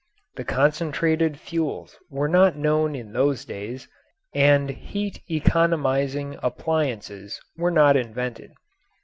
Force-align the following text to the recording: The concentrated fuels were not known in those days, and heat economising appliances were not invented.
The 0.35 0.43
concentrated 0.43 1.39
fuels 1.39 1.95
were 2.09 2.27
not 2.27 2.55
known 2.55 2.95
in 2.95 3.13
those 3.13 3.45
days, 3.45 3.87
and 4.33 4.71
heat 4.71 5.21
economising 5.29 6.39
appliances 6.41 7.39
were 7.55 7.69
not 7.69 7.95
invented. 7.95 8.49